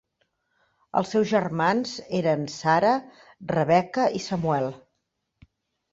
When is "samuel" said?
4.31-4.71